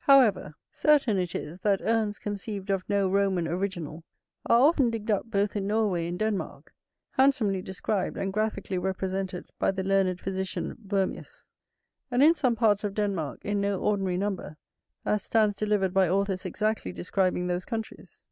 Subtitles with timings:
[0.00, 4.02] However, certain it is, that urns conceived of no Roman original,
[4.44, 6.74] are often digged up both in Norway and Denmark,
[7.12, 11.46] handsomely described, and graphically represented by the learned physician Wormius.
[12.10, 14.56] And in some parts of Denmark in no ordinary number,
[15.06, 18.24] as stands delivered by authors exactly describing those countries.